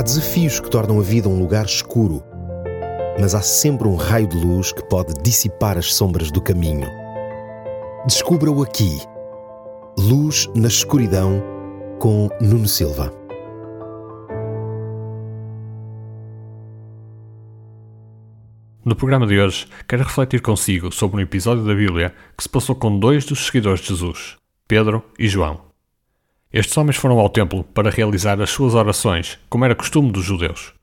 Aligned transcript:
Há 0.00 0.02
desafios 0.02 0.58
que 0.58 0.70
tornam 0.70 0.98
a 0.98 1.02
vida 1.02 1.28
um 1.28 1.38
lugar 1.38 1.66
escuro, 1.66 2.22
mas 3.20 3.34
há 3.34 3.42
sempre 3.42 3.86
um 3.86 3.96
raio 3.96 4.26
de 4.26 4.34
luz 4.34 4.72
que 4.72 4.82
pode 4.84 5.12
dissipar 5.22 5.76
as 5.76 5.92
sombras 5.92 6.30
do 6.30 6.40
caminho. 6.40 6.88
Descubra-o 8.06 8.62
aqui. 8.62 8.98
Luz 9.98 10.48
na 10.56 10.68
escuridão 10.68 11.42
com 11.98 12.30
Nuno 12.40 12.66
Silva. 12.66 13.12
No 18.82 18.96
programa 18.96 19.26
de 19.26 19.38
hoje, 19.38 19.66
quero 19.86 20.04
refletir 20.04 20.40
consigo 20.40 20.90
sobre 20.90 21.18
um 21.18 21.20
episódio 21.20 21.62
da 21.62 21.74
Bíblia 21.74 22.14
que 22.38 22.42
se 22.42 22.48
passou 22.48 22.74
com 22.74 22.98
dois 22.98 23.26
dos 23.26 23.44
seguidores 23.44 23.80
de 23.80 23.88
Jesus, 23.88 24.38
Pedro 24.66 25.04
e 25.18 25.28
João. 25.28 25.69
Estes 26.52 26.76
homens 26.76 26.96
foram 26.96 27.20
ao 27.20 27.28
templo 27.28 27.62
para 27.62 27.90
realizar 27.90 28.40
as 28.40 28.50
suas 28.50 28.74
orações, 28.74 29.38
como 29.48 29.64
era 29.64 29.74
costume 29.74 30.10
dos 30.10 30.24
judeus. 30.24 30.74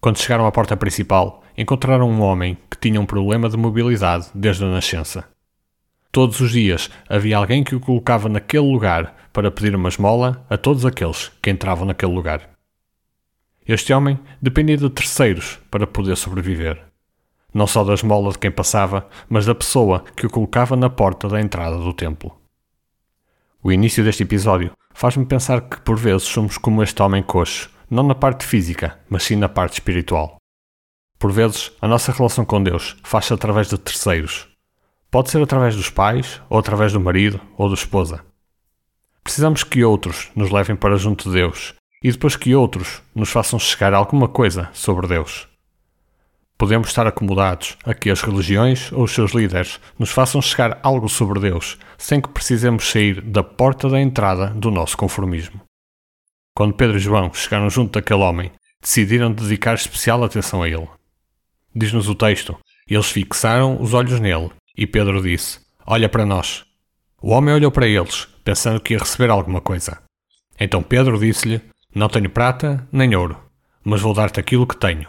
Quando 0.00 0.18
chegaram 0.18 0.46
à 0.46 0.50
porta 0.50 0.74
principal, 0.78 1.44
encontraram 1.58 2.10
um 2.10 2.22
homem 2.22 2.56
que 2.70 2.78
tinha 2.78 2.98
um 2.98 3.04
problema 3.04 3.50
de 3.50 3.56
mobilidade 3.58 4.28
desde 4.34 4.64
a 4.64 4.68
nascença. 4.68 5.28
Todos 6.10 6.40
os 6.40 6.52
dias 6.52 6.90
havia 7.06 7.36
alguém 7.36 7.62
que 7.62 7.74
o 7.74 7.80
colocava 7.80 8.30
naquele 8.30 8.66
lugar 8.72 9.28
para 9.30 9.50
pedir 9.50 9.76
uma 9.76 9.90
esmola 9.90 10.42
a 10.48 10.56
todos 10.56 10.86
aqueles 10.86 11.30
que 11.42 11.50
entravam 11.50 11.84
naquele 11.84 12.12
lugar. 12.12 12.48
Este 13.68 13.92
homem 13.92 14.18
dependia 14.40 14.78
de 14.78 14.88
terceiros 14.88 15.58
para 15.70 15.86
poder 15.86 16.16
sobreviver. 16.16 16.82
Não 17.52 17.66
só 17.66 17.84
da 17.84 17.92
esmola 17.92 18.32
de 18.32 18.38
quem 18.38 18.50
passava, 18.50 19.06
mas 19.28 19.44
da 19.44 19.54
pessoa 19.54 20.02
que 20.16 20.26
o 20.26 20.30
colocava 20.30 20.74
na 20.76 20.88
porta 20.88 21.28
da 21.28 21.42
entrada 21.42 21.76
do 21.76 21.92
templo. 21.92 22.41
O 23.64 23.70
início 23.70 24.02
deste 24.02 24.24
episódio 24.24 24.72
faz-me 24.92 25.24
pensar 25.24 25.60
que 25.60 25.80
por 25.82 25.96
vezes 25.96 26.24
somos 26.24 26.58
como 26.58 26.82
este 26.82 27.00
homem 27.00 27.22
coxo, 27.22 27.70
não 27.88 28.02
na 28.02 28.12
parte 28.12 28.44
física, 28.44 28.98
mas 29.08 29.22
sim 29.22 29.36
na 29.36 29.48
parte 29.48 29.74
espiritual. 29.74 30.36
Por 31.16 31.30
vezes, 31.30 31.70
a 31.80 31.86
nossa 31.86 32.10
relação 32.10 32.44
com 32.44 32.60
Deus 32.60 32.96
faz-se 33.04 33.32
através 33.32 33.68
de 33.68 33.78
terceiros. 33.78 34.48
Pode 35.12 35.30
ser 35.30 35.40
através 35.40 35.76
dos 35.76 35.88
pais, 35.88 36.42
ou 36.50 36.58
através 36.58 36.92
do 36.92 36.98
marido 36.98 37.40
ou 37.56 37.68
da 37.68 37.74
esposa. 37.74 38.24
Precisamos 39.22 39.62
que 39.62 39.84
outros 39.84 40.28
nos 40.34 40.50
levem 40.50 40.74
para 40.74 40.96
junto 40.96 41.28
de 41.28 41.36
Deus 41.36 41.72
e 42.02 42.10
depois 42.10 42.34
que 42.34 42.56
outros 42.56 43.00
nos 43.14 43.30
façam 43.30 43.60
chegar 43.60 43.94
alguma 43.94 44.26
coisa 44.26 44.70
sobre 44.72 45.06
Deus. 45.06 45.51
Podemos 46.62 46.86
estar 46.86 47.08
acomodados 47.08 47.76
a 47.84 47.92
que 47.92 48.08
as 48.08 48.22
religiões 48.22 48.92
ou 48.92 49.02
os 49.02 49.10
seus 49.10 49.32
líderes 49.32 49.80
nos 49.98 50.10
façam 50.10 50.40
chegar 50.40 50.78
algo 50.80 51.08
sobre 51.08 51.40
Deus, 51.40 51.76
sem 51.98 52.20
que 52.20 52.28
precisemos 52.28 52.88
sair 52.88 53.20
da 53.20 53.42
porta 53.42 53.88
da 53.88 54.00
entrada 54.00 54.46
do 54.46 54.70
nosso 54.70 54.96
conformismo. 54.96 55.60
Quando 56.54 56.74
Pedro 56.74 56.98
e 56.98 57.00
João 57.00 57.34
chegaram 57.34 57.68
junto 57.68 57.94
daquele 57.98 58.20
homem, 58.20 58.52
decidiram 58.80 59.32
dedicar 59.32 59.74
especial 59.74 60.22
atenção 60.22 60.62
a 60.62 60.68
ele. 60.68 60.86
Diz-nos 61.74 62.08
o 62.08 62.14
texto: 62.14 62.56
Eles 62.88 63.10
fixaram 63.10 63.82
os 63.82 63.92
olhos 63.92 64.20
nele, 64.20 64.52
e 64.78 64.86
Pedro 64.86 65.20
disse: 65.20 65.58
Olha 65.84 66.08
para 66.08 66.24
nós. 66.24 66.64
O 67.20 67.32
homem 67.32 67.52
olhou 67.52 67.72
para 67.72 67.88
eles, 67.88 68.28
pensando 68.44 68.78
que 68.78 68.94
ia 68.94 69.00
receber 69.00 69.30
alguma 69.30 69.60
coisa. 69.60 69.98
Então 70.60 70.80
Pedro 70.80 71.18
disse-lhe: 71.18 71.60
Não 71.92 72.08
tenho 72.08 72.30
prata 72.30 72.86
nem 72.92 73.16
ouro, 73.16 73.36
mas 73.82 74.00
vou 74.00 74.14
dar-te 74.14 74.38
aquilo 74.38 74.64
que 74.64 74.76
tenho. 74.76 75.08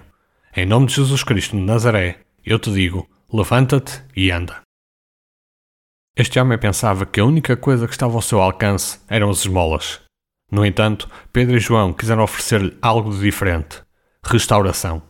Em 0.55 0.67
nome 0.67 0.85
de 0.85 0.93
Jesus 0.93 1.23
Cristo 1.23 1.57
de 1.57 1.63
Nazaré, 1.63 2.19
eu 2.45 2.59
te 2.59 2.71
digo: 2.71 3.09
levanta-te 3.33 4.03
e 4.15 4.29
anda. 4.29 4.61
Este 6.15 6.39
homem 6.39 6.59
pensava 6.59 7.07
que 7.07 7.19
a 7.19 7.25
única 7.25 7.57
coisa 7.57 7.87
que 7.87 7.93
estava 7.93 8.13
ao 8.13 8.21
seu 8.21 8.39
alcance 8.39 8.99
eram 9.07 9.31
as 9.31 9.39
esmolas. 9.39 9.99
No 10.51 10.63
entanto, 10.63 11.09
Pedro 11.31 11.57
e 11.57 11.59
João 11.59 11.91
quiseram 11.91 12.21
oferecer-lhe 12.21 12.77
algo 12.83 13.09
de 13.09 13.19
diferente: 13.19 13.81
restauração. 14.23 15.01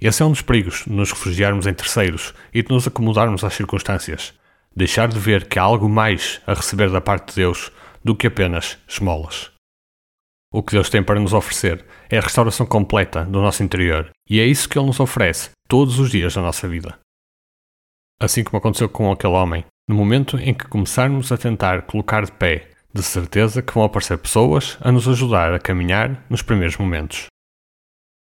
Esse 0.00 0.22
é 0.22 0.24
um 0.24 0.30
dos 0.30 0.40
perigos 0.40 0.84
de 0.86 0.92
nos 0.92 1.12
refugiarmos 1.12 1.66
em 1.66 1.74
terceiros 1.74 2.32
e 2.54 2.62
de 2.62 2.72
nos 2.72 2.86
acomodarmos 2.86 3.44
às 3.44 3.52
circunstâncias. 3.52 4.32
Deixar 4.74 5.08
de 5.08 5.18
ver 5.18 5.48
que 5.48 5.58
há 5.58 5.62
algo 5.62 5.86
mais 5.86 6.40
a 6.46 6.54
receber 6.54 6.88
da 6.88 7.02
parte 7.02 7.28
de 7.28 7.34
Deus 7.42 7.70
do 8.02 8.16
que 8.16 8.26
apenas 8.26 8.78
esmolas. 8.88 9.53
O 10.56 10.62
que 10.62 10.70
Deus 10.70 10.88
tem 10.88 11.02
para 11.02 11.18
nos 11.18 11.32
oferecer 11.32 11.84
é 12.08 12.16
a 12.16 12.20
restauração 12.20 12.64
completa 12.64 13.24
do 13.24 13.42
nosso 13.42 13.64
interior 13.64 14.12
e 14.30 14.38
é 14.38 14.46
isso 14.46 14.68
que 14.68 14.78
Ele 14.78 14.86
nos 14.86 15.00
oferece 15.00 15.50
todos 15.68 15.98
os 15.98 16.12
dias 16.12 16.32
da 16.32 16.42
nossa 16.42 16.68
vida. 16.68 16.96
Assim 18.20 18.44
como 18.44 18.58
aconteceu 18.58 18.88
com 18.88 19.10
aquele 19.10 19.32
homem, 19.32 19.64
no 19.88 19.96
momento 19.96 20.38
em 20.38 20.54
que 20.54 20.68
começarmos 20.68 21.32
a 21.32 21.36
tentar 21.36 21.82
colocar 21.82 22.24
de 22.24 22.30
pé, 22.30 22.70
de 22.94 23.02
certeza 23.02 23.62
que 23.62 23.74
vão 23.74 23.82
aparecer 23.82 24.16
pessoas 24.16 24.78
a 24.80 24.92
nos 24.92 25.08
ajudar 25.08 25.52
a 25.52 25.58
caminhar 25.58 26.24
nos 26.30 26.40
primeiros 26.40 26.76
momentos. 26.76 27.26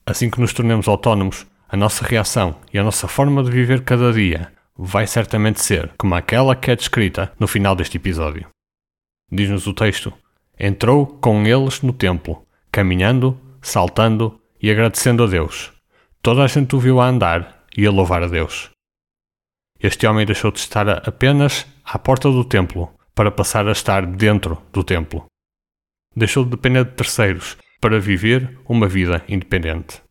Assim 0.05 0.29
que 0.29 0.41
nos 0.41 0.53
tornemos 0.53 0.89
autónomos, 0.89 1.47
a 1.69 1.77
nossa 1.77 2.05
reação 2.05 2.61
e 2.73 2.81
a 2.81 2.83
nossa 2.83 3.07
forma 3.07 3.45
de 3.45 3.51
viver 3.53 3.85
cada 3.85 4.13
dia 4.13 4.53
vai 4.77 5.07
certamente 5.07 5.63
ser 5.63 5.93
como 5.97 6.17
aquela 6.17 6.57
que 6.57 6.73
é 6.73 6.75
descrita 6.75 7.33
no 7.39 7.47
final 7.47 7.77
deste 7.77 7.97
episódio. 7.97 8.49
Diz-nos 9.31 9.69
o 9.69 9.73
texto: 9.73 10.13
Entrou 10.59 11.07
com 11.07 11.47
eles 11.47 11.83
no 11.83 11.93
templo, 11.93 12.45
caminhando, 12.73 13.39
saltando 13.63 14.41
e 14.61 14.71
agradecendo 14.71 15.23
a 15.23 15.27
Deus. 15.27 15.73
Toda 16.21 16.43
a 16.43 16.47
gente 16.49 16.75
o 16.75 16.81
viu 16.81 17.01
a 17.01 17.07
andar 17.07 17.65
e 17.77 17.87
a 17.87 17.91
louvar 17.91 18.23
a 18.25 18.27
Deus. 18.27 18.71
Este 19.81 20.07
homem 20.07 20.27
deixou 20.27 20.51
de 20.51 20.59
estar 20.59 20.89
apenas 21.09 21.65
à 21.85 21.97
porta 21.99 22.29
do 22.29 22.45
templo 22.45 22.93
para 23.15 23.31
passar 23.31 23.69
a 23.69 23.73
estar 23.73 24.05
dentro 24.05 24.61
do 24.73 24.83
templo. 24.83 25.27
Deixou 26.17 26.43
de 26.43 26.51
depender 26.51 26.85
de 26.85 26.93
terceiros 26.93 27.57
para 27.81 28.01
viver 28.01 28.59
uma 28.69 28.89
vida 28.89 29.25
independente. 29.29 30.03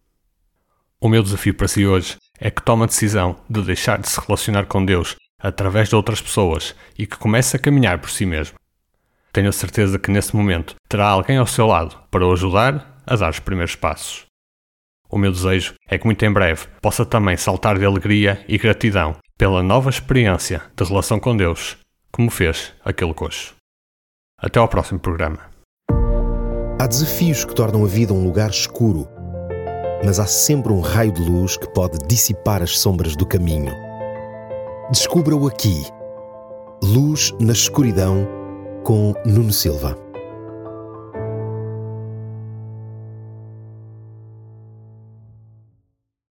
O 1.01 1.09
meu 1.09 1.21
desafio 1.21 1.53
para 1.53 1.67
si 1.67 1.85
hoje 1.85 2.15
é 2.39 2.49
que 2.49 2.63
tome 2.63 2.83
a 2.83 2.87
decisão 2.87 3.37
de 3.49 3.61
deixar 3.61 3.99
de 3.99 4.07
se 4.07 4.19
relacionar 4.21 4.65
com 4.65 4.85
Deus 4.85 5.17
através 5.39 5.89
de 5.89 5.95
outras 5.95 6.21
pessoas 6.21 6.73
e 6.97 7.05
que 7.05 7.17
comece 7.17 7.57
a 7.57 7.59
caminhar 7.59 7.99
por 7.99 8.09
si 8.09 8.25
mesmo. 8.25 8.57
Tenho 9.37 9.49
a 9.49 9.53
certeza 9.53 9.99
que 9.99 10.09
nesse 10.09 10.35
momento 10.35 10.73
terá 10.89 11.09
alguém 11.09 11.37
ao 11.37 11.45
seu 11.45 11.67
lado 11.67 11.95
para 12.09 12.25
o 12.25 12.31
ajudar 12.31 12.99
a 13.05 13.15
dar 13.15 13.29
os 13.29 13.39
primeiros 13.39 13.75
passos. 13.75 14.25
O 15.07 15.15
meu 15.15 15.31
desejo 15.31 15.75
é 15.87 15.95
que 15.95 16.05
muito 16.05 16.25
em 16.25 16.33
breve 16.33 16.65
possa 16.81 17.05
também 17.05 17.37
saltar 17.37 17.77
de 17.77 17.85
alegria 17.85 18.43
e 18.47 18.57
gratidão 18.57 19.15
pela 19.37 19.61
nova 19.61 19.91
experiência 19.91 20.63
de 20.75 20.83
relação 20.83 21.19
com 21.19 21.37
Deus, 21.37 21.77
como 22.11 22.31
fez 22.31 22.73
aquele 22.83 23.13
coxo. 23.13 23.53
Até 24.41 24.57
ao 24.57 24.67
próximo 24.67 24.99
programa. 24.99 25.37
Há 26.81 26.87
desafios 26.87 27.45
que 27.45 27.53
tornam 27.53 27.83
a 27.83 27.87
vida 27.87 28.15
um 28.15 28.23
lugar 28.23 28.49
escuro, 28.49 29.07
mas 30.03 30.19
há 30.19 30.25
sempre 30.25 30.73
um 30.73 30.81
raio 30.81 31.11
de 31.11 31.21
luz 31.21 31.57
que 31.57 31.71
pode 31.73 31.99
dissipar 32.07 32.63
as 32.63 32.79
sombras 32.79 33.15
do 33.15 33.23
caminho. 33.23 33.71
Descubra-o 34.89 35.47
aqui. 35.47 35.85
Luz 36.81 37.31
na 37.39 37.53
escuridão 37.53 38.36
com 38.87 39.13
Nuno 39.25 39.51
Silva. 39.51 40.06